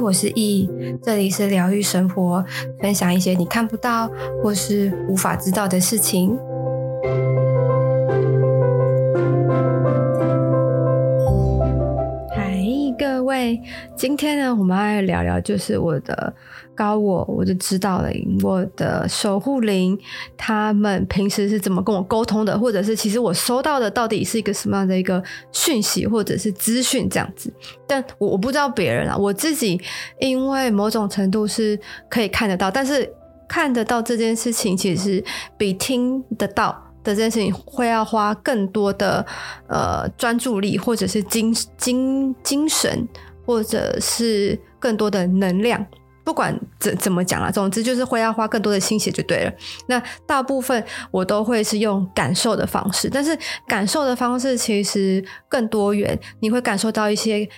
[0.00, 0.68] 我是易，
[1.02, 2.44] 这里是疗愈生活，
[2.80, 4.10] 分享一些你看不到
[4.42, 6.38] 或是无法知道的事情。
[13.96, 16.34] 今天呢，我们来聊聊，就是我的。
[16.78, 18.08] 高我，我就知道了。
[18.40, 19.98] 我的守护灵，
[20.36, 22.56] 他们平时是怎么跟我沟通的？
[22.56, 27.52] 或者是其实我收到的到底是一个什么样的一个讯息，或者是资讯这样子？
[27.84, 29.80] 但我我不知道别人啊，我自己
[30.20, 31.76] 因为某种程度是
[32.08, 33.12] 可以看得到，但是
[33.48, 35.24] 看得到这件事情，其实
[35.56, 36.70] 比听得到
[37.02, 39.26] 的这件事情会要花更多的
[39.66, 43.08] 呃专注力，或者是精精精神，
[43.48, 45.86] 或者是更多的能量。
[46.22, 49.52] 不管怎怎么讲啦，总之就是会要花更多的心血就对了。
[49.86, 53.34] 那大部分我都会是用感受的方式，但是
[53.66, 56.20] 感受的方式其实更多元。
[56.40, 57.48] 你会感受到一些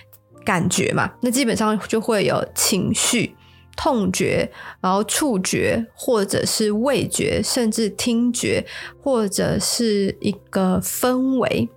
[0.45, 1.11] 感觉嘛？
[1.21, 3.35] 那基本上就会有情绪、
[3.75, 8.65] 痛觉，然后触觉，或者是味觉，甚至听觉，
[9.03, 11.67] 或者是一个氛围。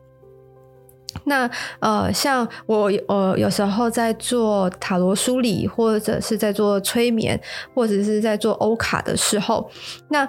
[1.25, 1.49] 那
[1.79, 7.41] 呃，像我呃，有时候在做塔罗梳理，或者是在做催眠，
[7.75, 9.71] 或者是在做欧卡的时候，
[10.09, 10.29] 那。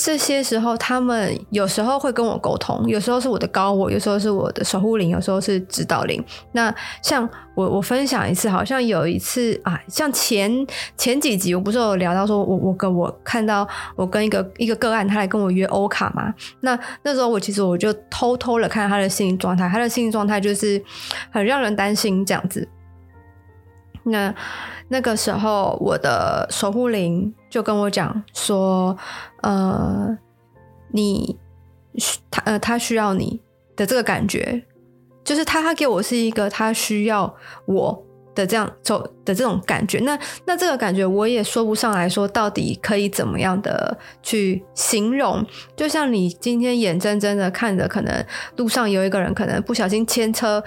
[0.00, 6.24] 这些时候，他们有时候会跟我沟通，有时候是我的高我，有时候是我的守护灵，有时候是指导灵。
[6.52, 10.64] 那像我，我分享一次，好像有一次啊，像前
[10.96, 16.32] 前几集，我不是有聊到说，我我跟我看到我跟一个一个个案，他来跟我约欧卡嘛。
[16.60, 20.80] 那那时候我其实我就偷偷的看他的心理状态，他的心理状态就是
[21.32, 22.68] 很让人担心这样子。
[24.04, 24.32] 那
[24.86, 28.96] 那个时候，我的守护灵就跟我讲说，
[29.42, 30.16] 呃，
[30.92, 31.36] 你
[32.30, 33.40] 他呃他需要你
[33.76, 34.64] 的这个感觉，
[35.24, 37.34] 就是他他给我是一个他需要
[37.66, 38.04] 我
[38.34, 39.98] 的这样走的这种感觉。
[40.00, 45.44] 那那这个感觉我也说不上来说到底可以怎么样的去形容。
[45.76, 48.24] 就像你今天眼睁睁的看着，可能
[48.56, 50.62] 路上有一个人可能不小心牵车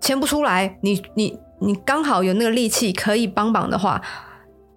[0.00, 1.38] 牵不出来，你你。
[1.60, 4.02] 你刚好有那个力气可以帮忙的话，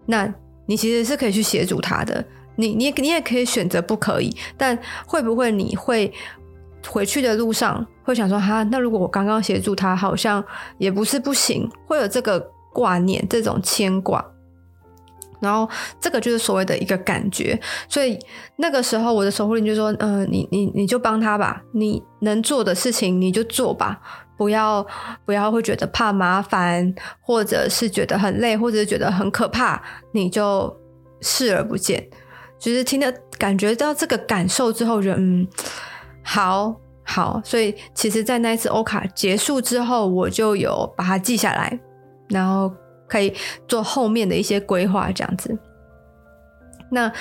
[0.06, 0.32] 那
[0.68, 2.24] 你其实是可以去协助他的。
[2.56, 6.12] 你你你也可以选择不可以，但会不会你会
[6.88, 8.64] 回去的路上会想说哈？
[8.64, 10.44] 那如果我刚刚协助他，好像
[10.78, 12.40] 也不是不行，会有这个
[12.74, 14.24] 挂念，这种牵挂。
[15.40, 15.70] 然后
[16.00, 17.60] 这个就是所谓的一个感觉。
[17.88, 18.18] 所以
[18.56, 24.00] 那个时候我的守护灵就说：“嗯、呃，你你你就帮他吧，你能做的事情你就做吧。”
[24.38, 24.86] 不要
[25.26, 29.82] 不要会觉得怕麻烦，或者是觉得很累，或者是觉得很可怕，
[30.12, 30.74] 你就
[31.22, 32.08] 视而不见。
[32.60, 35.48] 就是听得感觉到这个感受之后，就嗯，
[36.24, 37.42] 好好。
[37.44, 41.80] 所以其实，在那一次欧卡结束之后，我就有把它记下来，
[42.30, 42.72] 然后
[43.08, 43.34] 可以
[43.68, 45.58] 做后面的一些规划，这样子。
[46.92, 47.12] 那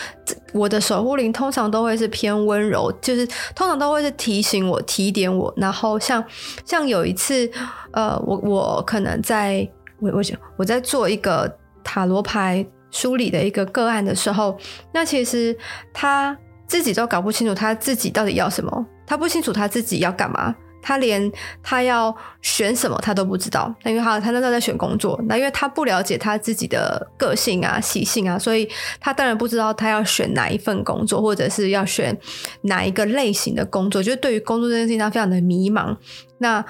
[0.52, 5.52] 我的守护灵通常都会是偏温柔，就是通常都会是提醒我、提点我。
[5.56, 6.24] 然后像
[6.64, 7.50] 像有一次，
[7.92, 9.68] 呃，我我可能在
[10.00, 10.22] 我我
[10.56, 14.56] 我在做一个塔罗牌梳理的一个个案的时候，
[14.92, 15.56] 那其实
[15.92, 20.54] 他自己都搞不清楚他自己到底要什么，他不清楚他自己要干嘛。
[20.86, 21.32] 他连
[21.64, 28.68] 他要选什么他都不知道，那因为他他那时候在选工作，那因为他不了解他自己的个性啊、习性啊，所以
[29.00, 32.16] 他当然不知道他要选哪一份工作，或者是要选
[32.62, 34.00] 哪一个类型的工作。
[34.00, 35.96] 就是对于工作这件事情，他非常的迷茫。
[36.38, 36.64] 那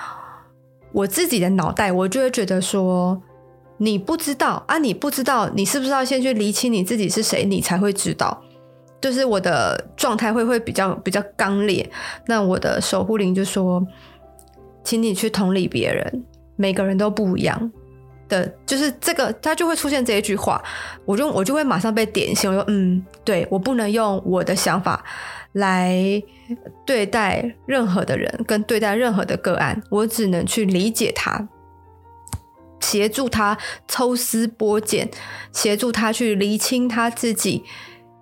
[0.93, 3.21] 我自己的脑袋，我就会觉得说，
[3.77, 8.43] 你不知道啊，你不知道，你是不是要先去厘清你自己是谁，你才会知道。
[9.01, 11.89] 就是我的状态会会比较比较刚烈，
[12.27, 13.87] 那我的守护灵就说，
[14.83, 16.25] 请你去同理别人，
[16.57, 17.71] 每个人都不一样
[18.29, 20.61] 的，就是这个他就会出现这一句话，
[21.05, 25.05] 我就我就会马上被点醒，我说嗯，对，我不能用我的想法
[25.53, 26.21] 来
[26.85, 31.47] 对待任何的人，跟对待任何的个案，我只能去理解他，
[32.81, 33.57] 协助他
[33.87, 35.09] 抽丝剥茧，
[35.53, 37.63] 协助他去厘清他自己。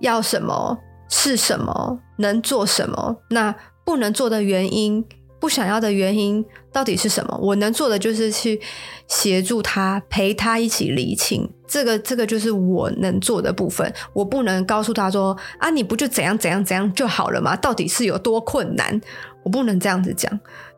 [0.04, 0.78] 要什么
[1.08, 3.54] 是什么，能做什么，那
[3.84, 5.04] 不能做的原因，
[5.40, 7.36] 不想要的原因到底是什么？
[7.40, 8.60] 我能做的就是去
[9.08, 11.50] 协助他，陪他一起厘清。
[11.66, 13.92] 这个这个就是我能做的部分。
[14.12, 17.56] 我不能告诉他说啊，你不就怎样怎样怎样就好了吗？
[17.56, 19.00] 到底是有多困难？
[19.42, 20.30] 我不能这样子讲，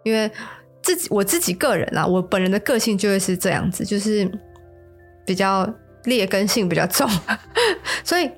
[0.04, 0.30] 因为
[0.82, 4.30] 自己我自己个人啊，我本人的个性就会是这样子，就是
[5.24, 5.68] 比较
[6.04, 7.08] 劣根性比较重，
[8.04, 8.30] 所以。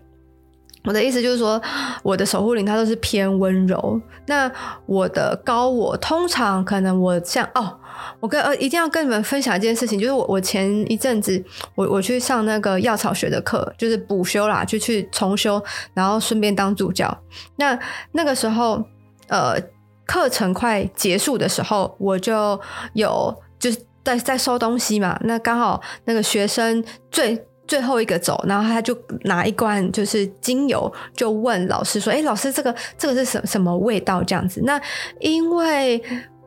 [0.88, 1.60] 我的意思就是说，
[2.02, 4.00] 我的守护灵它都是偏温柔。
[4.26, 4.50] 那
[4.86, 7.78] 我的高我通常可能我像哦，
[8.20, 11.44] 我跟呃一定要跟你们分享一件事情，就是我我前一阵子
[11.74, 15.62] 我我去上那个药草学的课，就是补修啦，就去重修，
[15.92, 17.14] 然后顺便当助教。
[17.56, 17.78] 那
[18.12, 18.82] 那个时候
[19.26, 19.60] 呃
[20.06, 22.58] 课程快结束的时候，我就
[22.94, 27.44] 有就是在在收东西嘛，那刚好那个学生最。
[27.68, 34.62] 最后一个走，然后他就拿一罐就是精油，就问老师说：“哎，老师，这个这个是什什么味道？”这样子。
[34.64, 34.80] 那
[35.20, 36.02] 因为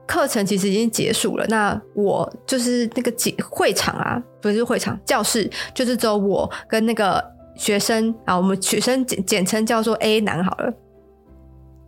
[0.08, 7.24] 课程其实已经结束了，那我就是那个几会场啊，不是会场，教室就是只有我跟那个
[7.56, 10.74] 学生啊，我们学生简简称叫做 A 男好了。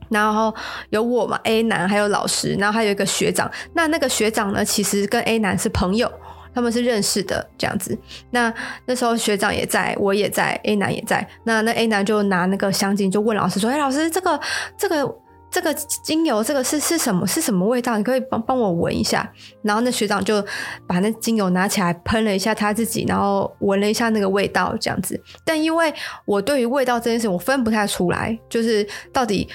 [0.09, 0.53] 然后
[0.91, 3.49] 有我嘛，A 男还有老师，然后还有一个学长。
[3.73, 6.11] 那那个学长呢，其实跟 A 男是朋友。
[6.53, 7.97] 他们是认识的这样子，
[8.31, 8.53] 那
[8.85, 11.27] 那时候学长也在，我也在，A 男也在。
[11.43, 14.39] 那那 A 男就拿那个香精，就问老师说：“哎，老师，这个
[14.77, 15.15] 这个
[15.49, 17.25] 这个精油，这个是是什么？
[17.25, 17.97] 是什么味道？
[17.97, 19.31] 你可以帮帮我闻一下。”
[19.63, 20.43] 然后那学长就
[20.87, 25.19] 把那精油拿起来喷了一下他自己，然后闻了一下那个味道，这样子。
[25.43, 25.93] 但因为
[26.25, 29.49] 我对于味道这件事，我分不太出来，就是到底。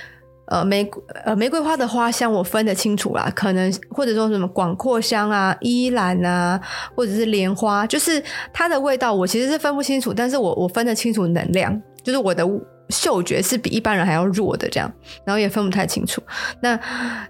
[0.49, 0.91] 呃，玫
[1.25, 6.59] 呃玫瑰花的花香我分得清楚啦，可能或者说什么广阔香啊、依兰啊，
[6.97, 8.23] 或者是莲花，就是
[8.53, 12.43] 它的味道我其实是分不清楚，但是我我分得清楚能量，就是我的
[12.89, 14.91] 嗅觉是比一般人还要弱的这样，
[15.23, 16.23] 然后也分不太清楚。
[16.61, 16.75] 那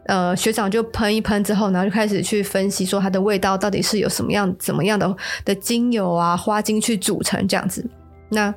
[0.07, 7.85] 呃学长就喷一喷之后，然后就开始去分析说它的味道到底是有什么样怎么样的的精油啊、花精去组成这样子。
[8.31, 8.55] 那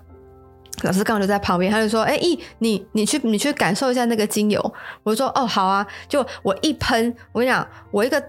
[0.84, 4.74] 老师刚好就在旁边，他就说：“哎、欸，你你去你去感受一下那个精油。”
[5.04, 8.24] 我就说：“哦，好啊。”就我一喷，我跟你讲，我一个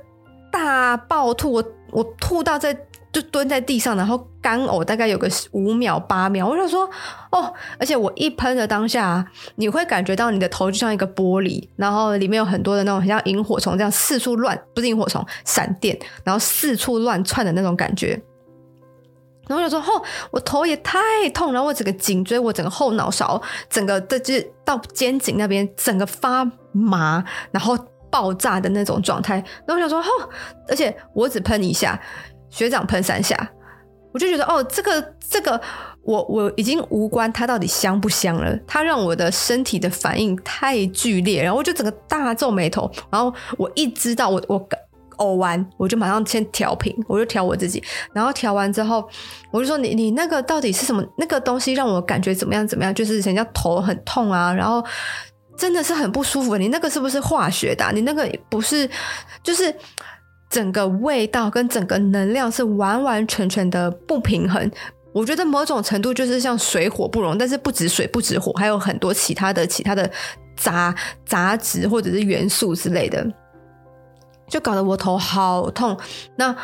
[0.51, 2.77] 大爆吐，我我吐到在
[3.11, 6.47] 就蹲在地上，然后干呕，大概有个五秒八秒。
[6.47, 6.89] 我就说
[7.33, 18.23] ：“哦，而且我一喷的当下，你会感觉到你的头就像一个玻璃，然后里面有很多的那种很像萤火虫这样四处乱，不是萤火虫，闪电，然后四处乱窜的那种感觉。”
[19.49, 20.99] 然后我就说：“哦，我头也太
[21.35, 24.35] 痛，然后我整个颈椎，我整个后脑勺，整个的就
[24.65, 27.77] 到肩颈那边，整个发麻，然后
[28.09, 29.37] 爆炸的那种状态。”
[29.67, 30.29] 然后我想说：“哦，
[30.69, 32.01] 而且我只喷一下，
[32.51, 33.37] 学长喷三下，
[34.13, 35.61] 我就觉得哦，这个这个，
[36.03, 44.67] 我我已经无关它到底香不香了，它让我的身体的反应太剧烈，然后我就整个大皱眉头，然后我一知道我我。”
[45.23, 47.83] 呕完，我就马上先调频，我就调我自己，
[48.13, 49.09] 然后调完之后，
[49.53, 51.05] 我就说你你那个到底是什么？
[51.17, 52.67] 那个东西让我感觉怎么样？
[52.67, 52.93] 怎么样？
[52.95, 54.85] 就是人家头很痛啊，然后
[55.57, 56.57] 真的是很不舒服。
[56.57, 57.89] 你那个是不是化学的？
[57.93, 58.89] 你那个不是，
[59.43, 59.75] 就是
[60.51, 64.71] 整个味道跟整个能量是完完全全的不平衡。
[65.13, 70.11] 我觉得某种程度就是像水火不容，但是不止水不止火，还有很多其他的其他的
[70.57, 70.95] 杂
[71.27, 73.23] 杂质或者是元素之类的。
[74.53, 75.99] 就搞得我头好痛。
[76.37, 76.55] 那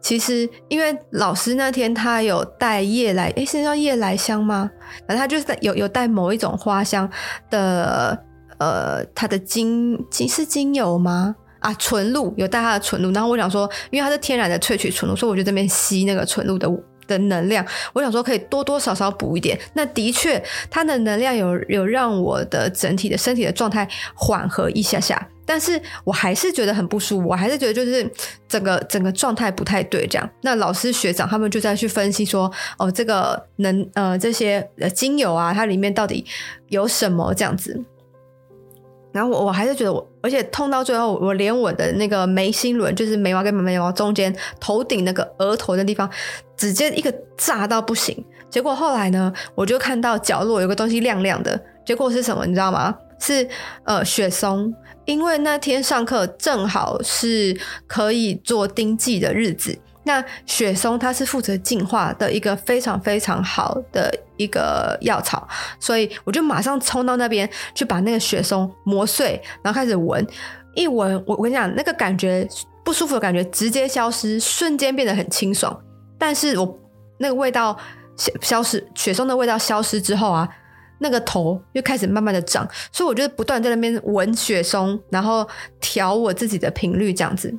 [0.00, 4.70] 其实因为老师那天他有带夜来，诶，是叫夜来香吗？
[5.00, 7.10] 反正他就是有有带某一种花香
[7.50, 8.16] 的，
[8.58, 11.34] 呃，他的精精是精油吗？
[11.58, 13.10] 啊，纯露有带它的纯露。
[13.10, 16.70] 然后我想说，因为它是天然的萃取纯露，所以我就这边吸那个纯露的
[17.08, 17.66] 的能量。
[17.92, 19.58] 我想说可以多多少少补一点。
[19.72, 25.28] 那的确，它的能量有有让我的整体的身体的状态缓和一下下。
[25.44, 28.06] 但是我还是觉得很不舒服，我还是觉得就是
[28.46, 30.30] 整个整个状态不太对，这样。
[30.42, 36.24] 那老师学长他们就在去分析说，哦，这个能呃这些呃精油啊，它里面到底
[36.68, 37.82] 有什么这样子。
[39.10, 46.08] 然后我我还是觉得我，而且痛到最后，我连我的那个眉心轮，就是眉毛跟眉毛中间头顶那个额头的地方，
[46.56, 48.24] 直接一个炸到不行。
[48.50, 52.46] 结果后来呢，我就看到角落有个东西亮亮的，结果是什么？
[52.46, 52.96] 你知道吗？
[53.20, 53.46] 是
[53.84, 54.74] 呃雪松。
[55.04, 59.74] 因为那天上课正好是可以做丁记的日子，
[60.08, 65.46] 那雪松它是负责净化的一个非常非常好的一个药草，
[65.78, 70.26] 所以我就马上冲到那边去把那个雪松磨碎，然后开始闻，
[70.74, 72.48] 一闻我我跟你讲那个感觉
[72.82, 75.78] 不舒服的感觉直接消失，瞬间变得很清爽，
[76.18, 76.78] 但是我
[77.18, 77.78] 那个味道
[78.16, 80.48] 消消失，雪松的味道消失之后啊。
[81.00, 85.48] 那个头又开始慢慢的长，所以我就不断在那边闻雪松，然后
[85.78, 87.56] 调我自己的频率这样子。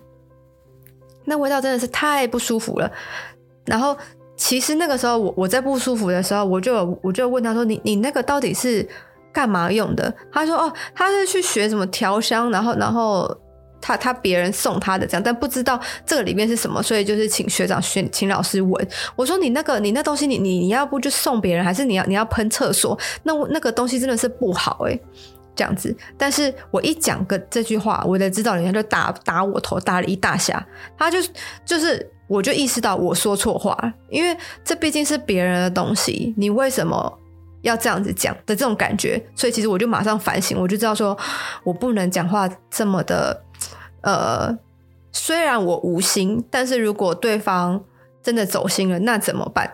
[1.29, 2.91] 那味道真的是太不舒服了。
[3.65, 3.95] 然后
[4.36, 8.86] 其实那个时候我我在不舒服的时候，我就我就问他说：“你你那个到底是
[9.31, 13.33] 干嘛用的？”他说：“哦，他是去学什么调香，然后然后。”
[13.81, 18.88] 他他别人送他的这样，但不知道这个里面是什么，所以就是请学长学请老师闻。
[19.15, 23.00] 我说你那个你那东西你你你要不就送别人，还是你要你要喷厕所？
[23.24, 25.01] 那那个东西真的是不好诶、
[25.56, 25.96] 这样子。
[26.18, 30.65] 但是我一讲个这句话，我的指导人员就打打我头，打了一大下。
[30.98, 31.18] 他就
[31.65, 37.20] 就是我就意识到我说错话，因为这毕竟是别人的东西，你为什么
[37.62, 39.22] 要这样子讲的这种感觉？
[39.36, 41.18] 所以其实我就马上反省，我就知道说
[41.63, 43.44] 我不能讲话这么的。
[44.01, 44.58] 呃，
[45.12, 47.84] 虽然我无心，但是如果对方
[48.24, 49.70] 真的走心了，那怎么办？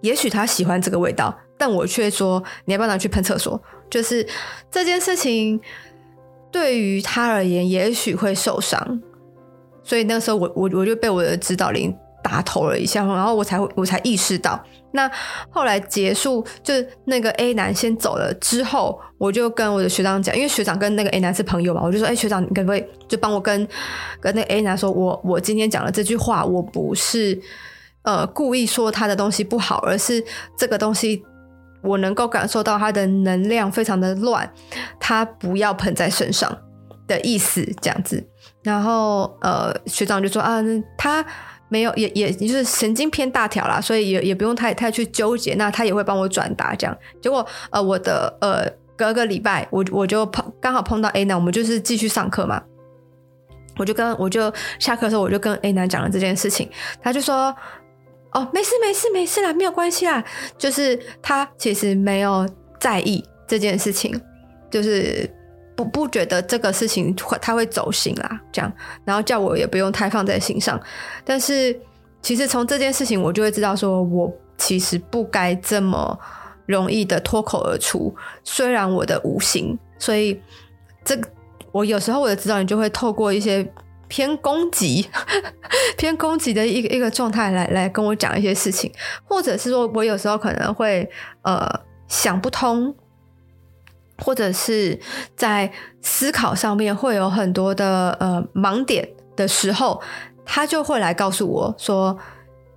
[0.00, 3.60] 也许他喜欢这个味道，但我却说你要不要拿去喷厕所？
[3.94, 4.26] 就是
[4.72, 5.60] 这件事情
[6.50, 9.00] 对于他而言，也许会受伤。
[9.84, 14.60] 所以那时候我我我就被我的指导灵打头了一下，然后我才我才意识到。
[14.90, 15.08] 那
[15.48, 23.64] 后来结束，就是那个 A 男先走了之后，我就跟我的学长讲，因为学长跟那个 A 男是朋友嘛，我就说，哎、学长，你可不可以就帮我跟
[24.20, 27.40] 跟那个 A 男说，我我今天讲的这句话，我不是
[28.02, 30.24] 呃故意说他的东西不好，而是
[30.58, 31.22] 这个东西
[31.84, 34.50] 我能够感受到他的能量非常的乱，
[34.98, 36.56] 他不要喷在身上
[37.06, 38.26] 的意思，这样子。
[38.62, 40.60] 然后呃，学长就说啊，
[40.96, 41.24] 他。
[41.70, 45.54] 没有，也也就是神经偏大条啦，所以也也不用太太去纠结。
[45.54, 46.96] 那他也会帮我转达这样。
[47.20, 52.62] 结果呃，我的呃隔个礼拜，我我就碰刚好碰到 A 男，我们就是继续上课嘛。
[53.76, 56.70] 我就跟我就下课的时候，我就跟 A 男讲了这件事情，
[57.02, 57.52] 他就说
[58.34, 60.22] ：“哦，没事没事没事啦，没有关系啦。”
[60.58, 62.46] 就是他其实没有
[62.78, 64.20] 在意这件事情，
[64.70, 65.28] 就是。
[65.76, 68.72] 不不觉得这个事情会他会走心啦，这样，
[69.04, 70.80] 然后叫我也不用太放在心上。
[71.24, 71.76] 但是
[72.22, 76.16] 其实从这件事情，我就会知道，说我其实不该这么
[76.66, 78.14] 容易的脱口而出。
[78.44, 80.40] 虽然我的无形，所以
[81.04, 81.18] 这
[81.72, 83.68] 我有时候我的指导人就会透过一些
[84.08, 85.08] 偏攻击、
[85.96, 88.92] 偏攻击的一个一个状态来来跟我讲一些事情，
[89.24, 91.08] 或者是说我有时候可能会
[91.42, 91.68] 呃
[92.08, 92.94] 想不通。
[94.18, 94.96] 或者是
[95.34, 95.68] 在
[96.00, 100.00] 思考上面会有很多的呃盲点的时候，
[100.44, 102.16] 他就会来告诉我说，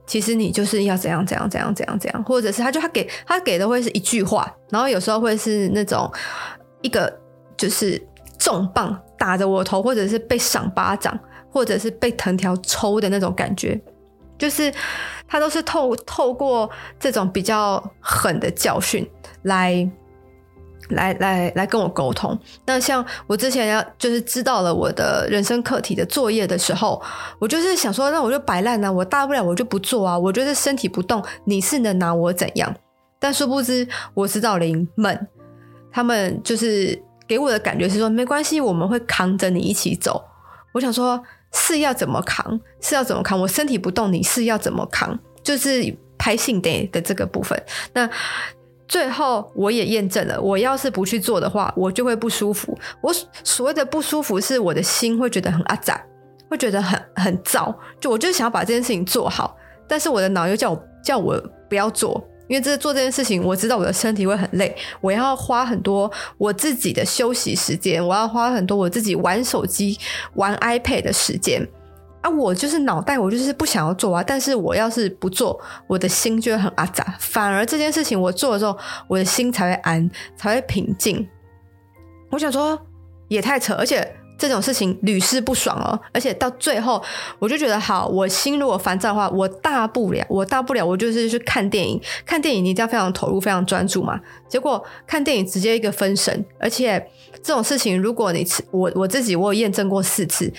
[0.08, 6.12] 其实你就是要怎样怎样怎样怎样怎样，或者是他就他给他给的会是一句话，然后有时候会是那种
[6.82, 7.20] 一个
[7.56, 8.04] 就是
[8.40, 11.18] 重磅打着我头，或者是被赏巴掌，
[11.52, 13.80] 或者是被藤条抽的那种感觉，
[14.38, 14.74] 就是
[15.28, 16.70] 他都是透透过
[17.00, 19.08] 这种比较狠的教训
[19.44, 19.90] 来。
[20.92, 22.40] 来来来跟我沟通。
[22.66, 27.02] 那像我之前要就是知道了我的人生课题的作业的时候，
[27.40, 30.18] 我就是想说，那我就摆烂啊，我大不了我就不做啊。
[30.18, 32.74] 我就是身体不动，你是能拿我怎样？
[33.20, 35.28] 但殊不知，我指导灵们
[35.92, 36.98] 他们就是
[37.28, 40.24] 给我的感觉是说，没关系，我们会扛着你一起走。
[40.72, 42.60] 我想说，是要怎么扛？
[42.82, 43.40] 是要怎么扛？
[43.40, 45.18] 我身体不动，你是要怎么扛？
[45.44, 47.62] 就是拍信的的这个部分。
[47.94, 48.10] 那。
[48.90, 52.74] 最后我也验证了，我要是不去做的话，我就会不舒服。
[53.02, 56.02] 我所谓的不舒服，是我的心会觉得很阿杂，
[56.50, 57.76] 会觉得很很燥。
[58.00, 59.58] 就我就想要把这件事情做好，
[59.90, 69.98] 但是我的脑又叫我叫我不要做，因为这做这件事情，我知道我的身体会很累，我要花很多我自己的休息时间，我要花很多我自己玩手机、
[70.36, 71.68] 玩 iPad 的时间。
[72.22, 74.24] 啊，我就是脑袋，我就是不想要做啊。
[74.26, 77.16] 但是我要是不做，我的心就会很阿杂。
[77.20, 78.76] 反而这件事情我做的时候，
[79.08, 81.28] 我的心才会安，才会平静。
[82.32, 82.80] 我想说，
[83.28, 86.00] 也太扯，而且这种事情屡试不爽哦。
[86.14, 87.02] 而且到最后，
[87.40, 92.00] 我就觉得好，我心如果烦躁的话，我大不了，我大不了，我就是去看电影。
[92.26, 94.20] 看电影你一定要非常投入，非常专注嘛。
[94.48, 97.06] 结果看电影直接一个分神，而且
[97.42, 100.54] 这种事情，如果你我我自己我有验证过四次。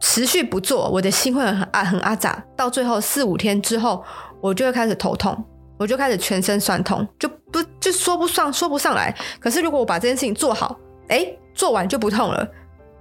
[0.00, 4.04] 持续不做，我的心会很阿很阿杂，到最后四五天之后，
[4.38, 5.42] 我就会开始头痛，
[5.78, 9.16] 我就开始全身酸痛，就不就说不上说不上来。
[9.40, 12.46] 可是如果我把这件事情做好，哎，做完就不痛了，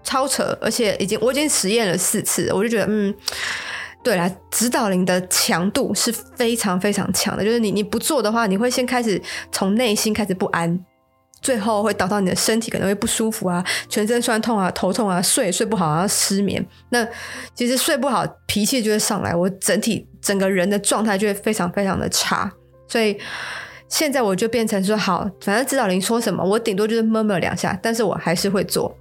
[0.03, 0.57] 超扯！
[0.61, 3.13] 而且已经我已经实验了四次，我就觉得嗯，
[4.03, 10.79] 对啦，指导灵的强度是非常非常强的，就是你你不做的话，你会先开始从内心开始不安。
[11.41, 16.65] 最后会导到你的身体可能会不舒服啊，全身酸痛啊，头痛啊，睡睡不好啊，失眠。
[16.87, 17.05] 那
[17.53, 22.49] 其实睡不好，脾气就会上来，我整体整个人的状态就会非常非常的差。
[22.87, 23.17] 所以
[23.89, 28.95] 现在我就变成说好，反正指导灵说什么，我顶多就是 murmur 两下，但是我还是会做。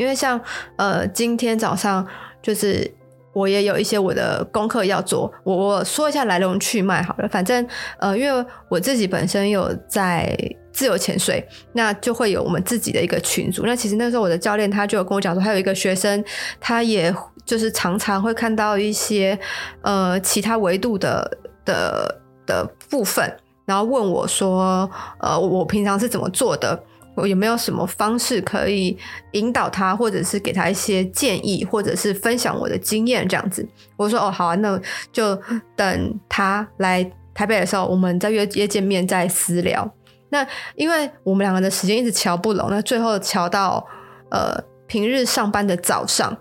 [0.00, 0.40] 因为像
[0.76, 2.06] 呃今天早上
[2.42, 2.90] 就是
[3.34, 7.28] 我也有一些我的功课要做，我我说一下来龙去脉好了。
[7.28, 7.64] 反正
[7.98, 10.34] 呃因为我自己本身有在
[10.72, 13.64] 自由潜水，那就会有我们自己的一个群组。
[13.66, 16.24] 那其实那时候我的教练他就有跟我讲说，还有一个学生，
[16.58, 17.14] 他也
[17.44, 19.38] 就是常常会看到一些
[19.82, 24.90] 呃其他维度的的的部分，然后问我说，
[25.20, 26.82] 呃我平常是怎么做的？
[27.20, 28.96] 我有没有什么方式可以
[29.32, 33.66] 引导他，或者是给他一些建议，或者是分享我的经验这样子？
[33.96, 34.80] 我说哦好啊，那
[35.12, 35.38] 就
[35.76, 39.88] 等他来台北的时候，我们再约约见面再私聊。
[40.30, 43.86] 那因为我们两个的时间一直瞧不拢，那最后瞧到
[44.30, 46.36] 呃平日上班的早上，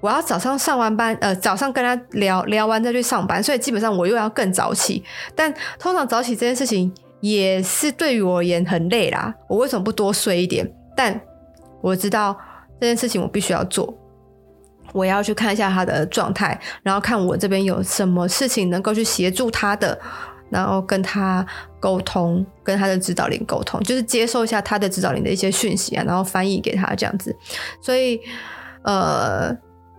[0.00, 5.04] 我要早上上完班，呃早上跟他聊聊完再去上班，所以基本上我又要更早起。
[5.34, 6.92] 但通常早起这件事情。
[7.20, 9.34] 也是对于我而言很累啦。
[9.48, 10.68] 我为什么不多睡一点？
[10.96, 11.20] 但
[11.80, 12.36] 我知道
[12.80, 13.96] 这件事情我必须要做。
[14.92, 19.98] 我要去看一下他的状态，然后看我这边有什么事情能够去协助他的，
[20.48, 21.44] 然后跟他
[21.78, 27.36] 沟通，跟他的指导灵沟通，就是接受一下他的指导灵的一些讯息啊，然后翻译给他这样子。
[27.82, 28.18] 所以，
[28.82, 29.54] 呃，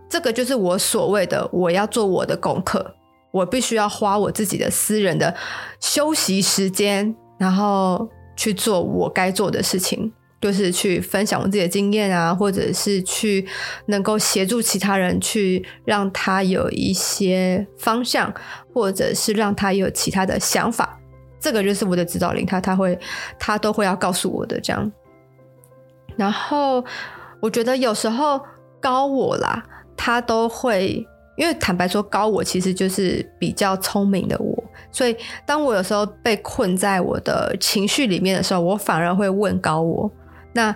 [0.09, 2.95] 这个就是我所谓的我要做我的功课。
[3.31, 5.35] 我必须要花我自己的私人的
[5.79, 13.47] 休息时间，然后去做我该做的事情，就是去分享我自己的经验啊，或者是去
[13.85, 18.33] 能够协助其他人，去让他有一些方向，
[18.73, 20.99] 或者是让他有其他的想法。
[21.39, 22.97] 这个就是我的指导灵，他他会
[23.37, 24.91] 他都会要告诉我的这样。
[26.17, 26.83] 然后
[27.41, 28.41] 我觉得有时候
[28.81, 29.63] 高我啦，
[29.95, 31.05] 他都会。
[31.39, 35.15] 因为坦白说，高我其实就是比较聪明的我，所以
[35.45, 40.11] 当我有时候被困在我的情绪里面的时候，我反而会问高我。
[40.51, 40.75] 那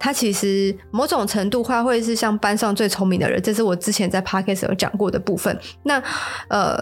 [0.00, 5.56] 他其实某种程度话会是像班上最聪明的人，这是我之前在 podcast 有讲过的部分。
[5.84, 6.02] 那
[6.48, 6.76] 呃，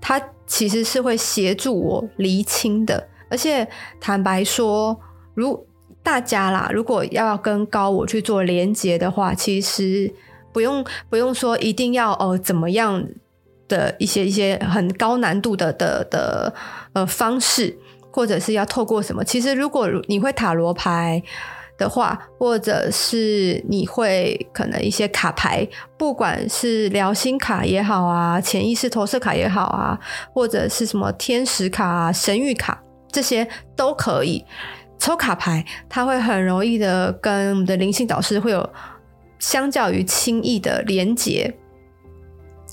[0.00, 3.64] 他其实是会协助我厘清的，而且
[4.00, 4.98] 坦白说，
[5.34, 5.64] 如
[6.02, 10.12] 大家啦，如果要跟高我去做连接的话，其实。
[10.54, 13.04] 不用不用说一定要哦怎么样
[13.66, 16.54] 的一些一些很高难度的的的
[16.92, 17.76] 呃方式，
[18.12, 19.24] 或者是要透过什么？
[19.24, 21.20] 其实如果你会塔罗牌
[21.76, 25.66] 的话，或者是你会可能一些卡牌，
[25.98, 29.98] 不管是疗心卡也好啊，潜意识投射卡也好啊，
[30.32, 34.44] 或者是什么天使卡啊、神谕卡，这些都可以
[35.00, 38.70] 抽卡牌，它会很容易的跟我们的灵性导师会有。
[39.38, 41.54] 相较于轻易的连接，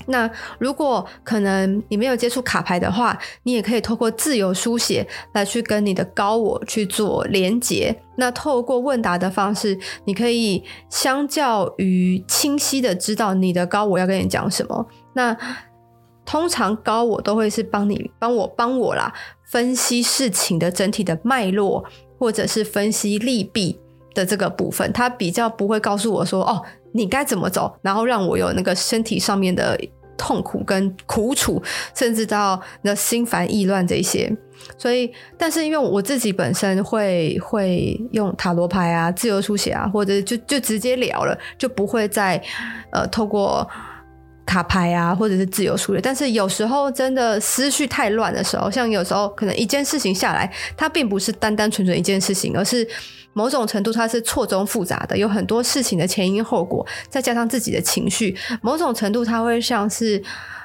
[0.06, 7.94] 那如果可能你没有接触卡牌的话，你也可以透过自由书写来去跟你的高我去做连接。
[8.16, 14.86] 那透过问答的方式，你可以相较于清晰的知道你的高我要跟你讲什么。
[15.14, 15.36] 那
[16.24, 19.12] 通常高我都会是帮你帮我帮我啦，
[19.44, 21.84] 分析事情的整体的脉络，
[22.18, 23.78] 或者是分析利弊。
[24.14, 29.78] 的这个部分，他比较不会告诉我说：“哦，你该怎么走？”然后让我有那个身体上面的
[30.16, 31.62] 痛苦跟苦楚，
[31.94, 34.30] 甚至到那心烦意乱这些。
[34.78, 42.40] 所以，但是因为我自己本身会会用塔罗牌啊、自由书写啊，或者就就直接聊了，就不会再
[42.92, 43.68] 呃透过
[44.46, 46.00] 卡牌啊，或者是自由书写。
[46.00, 52.86] 但是有时候真的思绪太乱的时候，像有时候可能一件事情下来，它并不是单单纯纯一件事情，而是。
[53.34, 58.36] 某种程度，它是错综复杂的，有很多事情的前因后果，再加上自己的情绪。
[58.60, 60.22] 某种程度，它会像是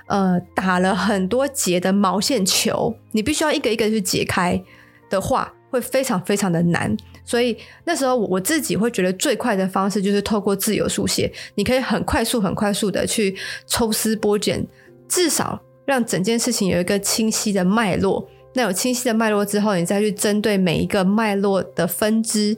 [0.08, 4.62] 呃打了很多结的毛线球，你必须要一个一个去解开
[5.10, 6.96] 的话，会非常非常的难。
[7.24, 14.66] 所以那时候我自己会觉得最快的方式就是透过自由书写，你可以很快速、很快速的去抽丝剥茧，
[15.10, 18.28] 至少让整件事情有一个清晰的脉络。
[18.58, 22.58] 那有清晰的脉络之后，你再去针对每一个脉络的分支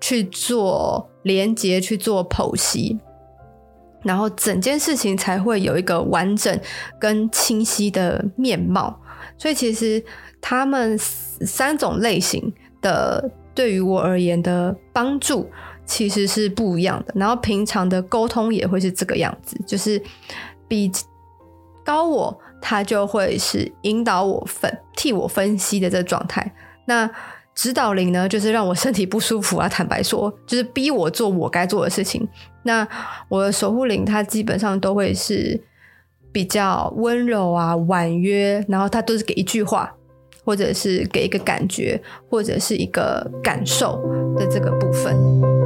[0.00, 2.98] 去做连接，去做剖析，
[4.02, 6.60] 然后整件事情才会有一个完整
[6.98, 9.00] 跟清晰的面貌。
[9.38, 10.04] 所以其实
[10.40, 15.48] 他们三种类型的对于我而言的帮助
[15.84, 17.12] 其实是不一样的。
[17.14, 20.02] 然后平常的沟通也会是这个样子，就是
[20.66, 20.90] 比
[21.84, 22.36] 高我。
[22.58, 26.52] 他就会是引导我分替我分析的这个状态。
[26.86, 27.08] 那
[27.54, 29.68] 指导灵呢，就是让我身体不舒服啊。
[29.68, 32.26] 坦白说，就是 逼我做我该做的事情。
[32.64, 32.86] 那
[33.28, 35.58] 我的守护灵，它基本上都会是
[36.32, 39.94] 比较温柔啊、婉约，然后它都是给一句话，
[40.44, 44.02] 或者是给一个感觉，或者是一个感受
[44.36, 45.65] 的这个部分。